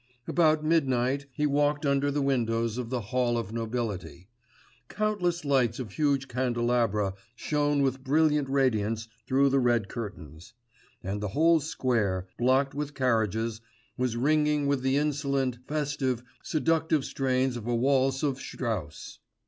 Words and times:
About 0.27 0.65
midnight 0.65 1.27
he 1.31 1.45
walked 1.45 1.85
under 1.85 2.09
the 2.09 2.23
windows 2.23 2.79
of 2.79 2.89
the 2.89 3.01
Hall 3.01 3.37
of 3.37 3.53
Nobility. 3.53 4.27
Countless 4.87 5.45
lights 5.45 5.77
of 5.77 5.91
huge 5.91 6.27
candelabra 6.27 7.13
shone 7.35 7.83
with 7.83 8.03
brilliant 8.03 8.49
radiance 8.49 9.07
through 9.27 9.49
the 9.49 9.59
red 9.59 9.89
curtains; 9.89 10.55
and 11.03 11.21
the 11.21 11.27
whole 11.37 11.59
square, 11.59 12.27
blocked 12.39 12.73
with 12.73 12.95
carriages, 12.95 13.61
was 13.95 14.17
ringing 14.17 14.65
with 14.65 14.81
the 14.81 14.97
insolent, 14.97 15.59
festive, 15.67 16.23
seductive 16.41 17.05
strains 17.05 17.55
of 17.55 17.67
a 17.67 17.75
waltz 17.75 18.23
of 18.23 18.39
Strauss'. 18.39 19.19